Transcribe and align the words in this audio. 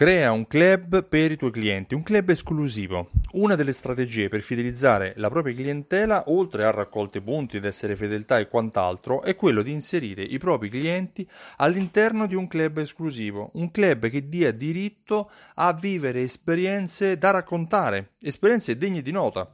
Crea 0.00 0.32
un 0.32 0.46
club 0.46 1.04
per 1.04 1.30
i 1.30 1.36
tuoi 1.36 1.50
clienti, 1.50 1.92
un 1.92 2.02
club 2.02 2.30
esclusivo. 2.30 3.10
Una 3.32 3.54
delle 3.54 3.72
strategie 3.72 4.30
per 4.30 4.40
fidelizzare 4.40 5.12
la 5.16 5.28
propria 5.28 5.52
clientela, 5.52 6.24
oltre 6.28 6.64
a 6.64 6.70
raccolte 6.70 7.20
punti 7.20 7.58
ed 7.58 7.66
essere 7.66 7.96
fedeltà 7.96 8.38
e 8.38 8.48
quant'altro, 8.48 9.20
è 9.20 9.36
quello 9.36 9.60
di 9.60 9.72
inserire 9.72 10.22
i 10.22 10.38
propri 10.38 10.70
clienti 10.70 11.28
all'interno 11.58 12.26
di 12.26 12.34
un 12.34 12.48
club 12.48 12.78
esclusivo, 12.78 13.50
un 13.56 13.70
club 13.70 14.08
che 14.08 14.26
dia 14.26 14.52
diritto 14.52 15.30
a 15.56 15.74
vivere 15.74 16.22
esperienze 16.22 17.18
da 17.18 17.32
raccontare, 17.32 18.12
esperienze 18.22 18.78
degne 18.78 19.02
di 19.02 19.12
nota 19.12 19.52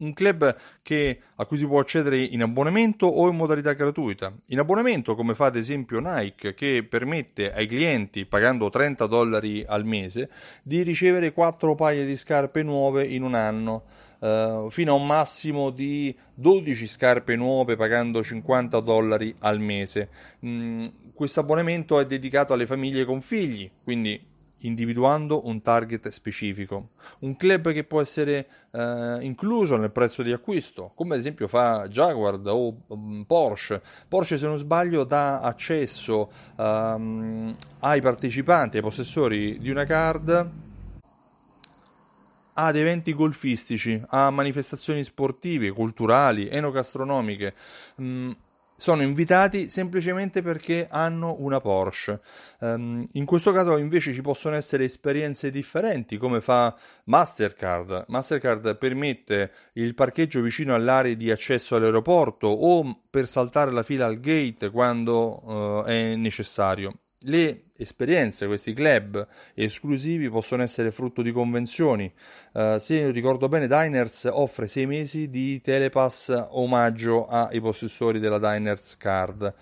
un 0.00 0.12
club 0.12 0.54
che, 0.82 1.20
a 1.36 1.44
cui 1.44 1.58
si 1.58 1.66
può 1.66 1.80
accedere 1.80 2.18
in 2.18 2.42
abbonamento 2.42 3.06
o 3.06 3.28
in 3.28 3.36
modalità 3.36 3.72
gratuita. 3.72 4.32
In 4.46 4.58
abbonamento, 4.58 5.14
come 5.14 5.34
fa 5.34 5.46
ad 5.46 5.56
esempio 5.56 6.00
Nike, 6.00 6.54
che 6.54 6.86
permette 6.88 7.52
ai 7.52 7.66
clienti, 7.66 8.24
pagando 8.24 8.70
30 8.70 9.06
dollari 9.06 9.64
al 9.66 9.84
mese, 9.84 10.30
di 10.62 10.82
ricevere 10.82 11.32
4 11.32 11.74
paia 11.74 12.04
di 12.04 12.16
scarpe 12.16 12.62
nuove 12.62 13.06
in 13.06 13.22
un 13.22 13.34
anno. 13.34 13.82
Uh, 14.20 14.68
fino 14.70 14.92
a 14.92 14.96
un 14.96 15.06
massimo 15.06 15.70
di 15.70 16.14
12 16.34 16.86
scarpe 16.86 17.36
nuove 17.36 17.74
pagando 17.74 18.22
50 18.22 18.78
dollari 18.80 19.34
al 19.38 19.60
mese. 19.60 20.10
Mm, 20.44 20.84
questo 21.14 21.40
abbonamento 21.40 21.98
è 21.98 22.04
dedicato 22.04 22.52
alle 22.52 22.66
famiglie 22.66 23.06
con 23.06 23.22
figli, 23.22 23.70
quindi 23.82 24.20
individuando 24.60 25.46
un 25.46 25.62
target 25.62 26.08
specifico. 26.08 26.90
Un 27.20 27.36
club 27.36 27.72
che 27.72 27.84
può 27.84 28.00
essere 28.00 28.46
eh, 28.72 29.18
incluso 29.20 29.76
nel 29.76 29.90
prezzo 29.90 30.22
di 30.22 30.32
acquisto, 30.32 30.92
come 30.94 31.14
ad 31.14 31.20
esempio 31.20 31.48
fa 31.48 31.86
Jaguar 31.88 32.40
o 32.44 32.74
um, 32.88 33.24
Porsche. 33.26 33.80
Porsche, 34.08 34.38
se 34.38 34.46
non 34.46 34.58
sbaglio, 34.58 35.04
dà 35.04 35.40
accesso 35.40 36.30
um, 36.56 37.54
ai 37.80 38.00
partecipanti, 38.00 38.76
ai 38.76 38.82
possessori 38.82 39.58
di 39.58 39.70
una 39.70 39.84
card 39.84 40.50
ad 42.52 42.76
eventi 42.76 43.14
golfistici, 43.14 44.00
a 44.08 44.30
manifestazioni 44.30 45.02
sportive, 45.02 45.70
culturali, 45.70 46.48
enogastronomiche. 46.48 47.54
Mm, 48.02 48.30
sono 48.80 49.02
invitati 49.02 49.68
semplicemente 49.68 50.40
perché 50.40 50.88
hanno 50.90 51.36
una 51.40 51.60
Porsche. 51.60 52.18
Um, 52.60 53.06
in 53.12 53.26
questo 53.26 53.52
caso 53.52 53.76
invece 53.76 54.14
ci 54.14 54.22
possono 54.22 54.54
essere 54.56 54.84
esperienze 54.84 55.50
differenti, 55.50 56.16
come 56.16 56.40
fa 56.40 56.74
Mastercard. 57.04 58.06
Mastercard 58.08 58.78
permette 58.78 59.50
il 59.74 59.94
parcheggio 59.94 60.40
vicino 60.40 60.74
all'area 60.74 61.14
di 61.14 61.30
accesso 61.30 61.76
all'aeroporto 61.76 62.46
o 62.46 63.02
per 63.10 63.28
saltare 63.28 63.70
la 63.70 63.82
fila 63.82 64.06
al 64.06 64.18
gate 64.18 64.70
quando 64.70 65.82
uh, 65.82 65.84
è 65.84 66.14
necessario. 66.14 66.94
Le 67.24 67.64
esperienze, 67.76 68.46
questi 68.46 68.72
club 68.72 69.26
esclusivi 69.52 70.30
possono 70.30 70.62
essere 70.62 70.90
frutto 70.90 71.20
di 71.20 71.32
convenzioni. 71.32 72.10
Uh, 72.52 72.78
se 72.78 73.10
ricordo 73.10 73.46
bene, 73.46 73.66
Diners 73.66 74.26
offre 74.32 74.68
sei 74.68 74.86
mesi 74.86 75.28
di 75.28 75.60
Telepass 75.60 76.46
omaggio 76.52 77.26
ai 77.28 77.60
possessori 77.60 78.20
della 78.20 78.38
Diners 78.38 78.96
Card 78.96 79.54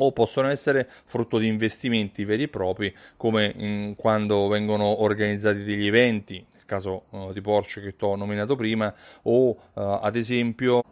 o 0.00 0.12
possono 0.12 0.48
essere 0.48 0.88
frutto 1.04 1.36
di 1.36 1.48
investimenti 1.48 2.24
veri 2.24 2.44
e 2.44 2.48
propri 2.48 2.96
come 3.18 3.52
in, 3.54 3.94
quando 3.94 4.48
vengono 4.48 5.02
organizzati 5.02 5.64
degli 5.64 5.86
eventi, 5.86 6.34
nel 6.34 6.64
caso 6.64 7.04
uh, 7.10 7.32
di 7.34 7.42
Porsche 7.42 7.82
che 7.82 7.94
ti 7.94 8.04
ho 8.06 8.16
nominato 8.16 8.56
prima, 8.56 8.94
o 9.24 9.50
uh, 9.50 9.56
ad 9.74 10.16
esempio 10.16 10.82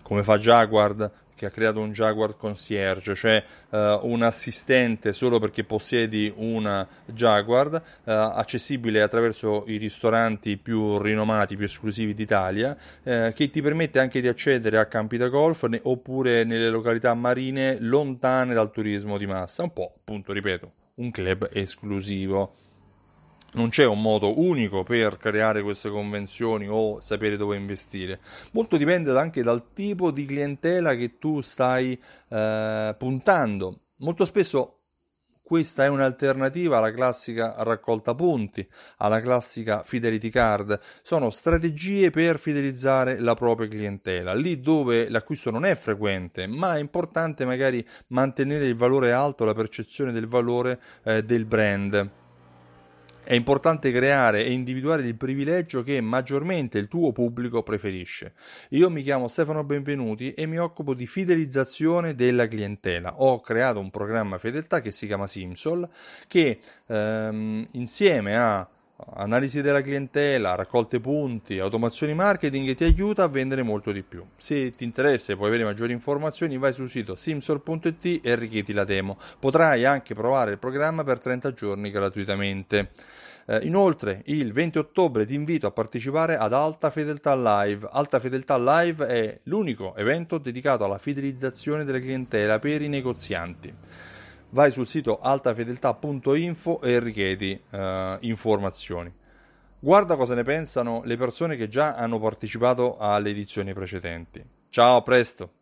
come 0.00 0.22
fa 0.22 0.38
Jaguar 0.38 1.12
che 1.38 1.46
ha 1.46 1.50
creato 1.50 1.78
un 1.78 1.92
Jaguar 1.92 2.36
Concierge, 2.36 3.14
cioè 3.14 3.42
uh, 3.70 3.76
un 4.02 4.22
assistente 4.22 5.12
solo 5.12 5.38
perché 5.38 5.62
possiedi 5.62 6.32
una 6.36 6.86
Jaguar, 7.04 7.68
uh, 7.72 7.80
accessibile 8.10 9.00
attraverso 9.00 9.62
i 9.68 9.76
ristoranti 9.76 10.56
più 10.56 10.98
rinomati, 10.98 11.54
più 11.54 11.64
esclusivi 11.64 12.12
d'Italia, 12.12 12.76
uh, 13.04 13.32
che 13.32 13.50
ti 13.50 13.62
permette 13.62 14.00
anche 14.00 14.20
di 14.20 14.26
accedere 14.26 14.78
a 14.78 14.86
campi 14.86 15.16
da 15.16 15.28
golf 15.28 15.64
ne- 15.66 15.80
oppure 15.84 16.42
nelle 16.42 16.70
località 16.70 17.14
marine 17.14 17.76
lontane 17.78 18.52
dal 18.52 18.72
turismo 18.72 19.16
di 19.16 19.26
massa, 19.26 19.62
un 19.62 19.72
po', 19.72 19.92
appunto, 19.96 20.32
ripeto, 20.32 20.72
un 20.96 21.12
club 21.12 21.48
esclusivo 21.52 22.52
non 23.52 23.70
c'è 23.70 23.86
un 23.86 24.02
modo 24.02 24.38
unico 24.40 24.82
per 24.82 25.16
creare 25.16 25.62
queste 25.62 25.88
convenzioni 25.88 26.66
o 26.68 27.00
sapere 27.00 27.36
dove 27.36 27.56
investire. 27.56 28.20
Molto 28.52 28.76
dipende 28.76 29.16
anche 29.18 29.42
dal 29.42 29.72
tipo 29.72 30.10
di 30.10 30.26
clientela 30.26 30.94
che 30.94 31.18
tu 31.18 31.40
stai 31.40 31.98
eh, 32.28 32.94
puntando. 32.98 33.78
Molto 33.98 34.24
spesso 34.24 34.74
questa 35.48 35.84
è 35.84 35.88
un'alternativa 35.88 36.76
alla 36.76 36.92
classica 36.92 37.54
raccolta 37.60 38.14
punti, 38.14 38.68
alla 38.98 39.18
classica 39.22 39.82
fidelity 39.82 40.28
card. 40.28 40.78
Sono 41.00 41.30
strategie 41.30 42.10
per 42.10 42.38
fidelizzare 42.38 43.18
la 43.18 43.34
propria 43.34 43.66
clientela, 43.66 44.34
lì 44.34 44.60
dove 44.60 45.08
l'acquisto 45.08 45.50
non 45.50 45.64
è 45.64 45.74
frequente, 45.74 46.46
ma 46.46 46.76
è 46.76 46.80
importante 46.80 47.46
magari 47.46 47.82
mantenere 48.08 48.66
il 48.66 48.76
valore 48.76 49.12
alto, 49.12 49.46
la 49.46 49.54
percezione 49.54 50.12
del 50.12 50.28
valore 50.28 50.78
eh, 51.02 51.24
del 51.24 51.46
brand. 51.46 52.10
È 53.28 53.34
importante 53.34 53.92
creare 53.92 54.42
e 54.42 54.52
individuare 54.52 55.02
il 55.02 55.14
privilegio 55.14 55.82
che 55.82 56.00
maggiormente 56.00 56.78
il 56.78 56.88
tuo 56.88 57.12
pubblico 57.12 57.62
preferisce. 57.62 58.32
Io 58.70 58.88
mi 58.88 59.02
chiamo 59.02 59.28
Stefano 59.28 59.64
Benvenuti 59.64 60.32
e 60.32 60.46
mi 60.46 60.56
occupo 60.56 60.94
di 60.94 61.06
fidelizzazione 61.06 62.14
della 62.14 62.48
clientela. 62.48 63.20
Ho 63.20 63.42
creato 63.42 63.80
un 63.80 63.90
programma 63.90 64.38
fedeltà 64.38 64.80
che 64.80 64.92
si 64.92 65.06
chiama 65.06 65.26
Simsol 65.26 65.86
che 66.26 66.58
ehm, 66.86 67.66
insieme 67.72 68.38
a 68.38 68.66
analisi 69.16 69.60
della 69.60 69.82
clientela, 69.82 70.54
raccolte 70.54 70.98
punti, 70.98 71.58
automazioni 71.58 72.14
marketing 72.14 72.74
ti 72.74 72.84
aiuta 72.84 73.24
a 73.24 73.28
vendere 73.28 73.62
molto 73.62 73.92
di 73.92 74.02
più. 74.02 74.24
Se 74.38 74.70
ti 74.70 74.84
interessa 74.84 75.32
e 75.32 75.36
puoi 75.36 75.48
avere 75.48 75.64
maggiori 75.64 75.92
informazioni, 75.92 76.56
vai 76.56 76.72
sul 76.72 76.88
sito 76.88 77.14
simsol.it 77.14 78.20
e 78.22 78.34
richiedi 78.36 78.72
la 78.72 78.84
demo. 78.84 79.18
Potrai 79.38 79.84
anche 79.84 80.14
provare 80.14 80.52
il 80.52 80.58
programma 80.58 81.04
per 81.04 81.18
30 81.18 81.52
giorni 81.52 81.90
gratuitamente. 81.90 82.90
Eh, 83.50 83.60
inoltre, 83.62 84.20
il 84.26 84.52
20 84.52 84.76
ottobre 84.76 85.24
ti 85.24 85.32
invito 85.32 85.66
a 85.66 85.70
partecipare 85.70 86.36
ad 86.36 86.52
Alta 86.52 86.90
Fedeltà 86.90 87.34
Live. 87.34 87.88
Alta 87.90 88.20
Fedeltà 88.20 88.58
Live 88.58 89.06
è 89.06 89.38
l'unico 89.44 89.96
evento 89.96 90.36
dedicato 90.36 90.84
alla 90.84 90.98
fidelizzazione 90.98 91.84
della 91.84 91.98
clientela 91.98 92.58
per 92.58 92.82
i 92.82 92.88
negozianti. 92.88 93.72
Vai 94.50 94.70
sul 94.70 94.86
sito 94.86 95.20
altafedeltà.info 95.20 96.82
e 96.82 96.98
richiedi 97.00 97.58
eh, 97.70 98.18
informazioni. 98.20 99.10
Guarda 99.78 100.16
cosa 100.16 100.34
ne 100.34 100.42
pensano 100.42 101.00
le 101.04 101.16
persone 101.16 101.56
che 101.56 101.68
già 101.68 101.94
hanno 101.94 102.20
partecipato 102.20 102.98
alle 102.98 103.30
edizioni 103.30 103.72
precedenti. 103.72 104.44
Ciao, 104.68 104.96
a 104.96 105.02
presto! 105.02 105.58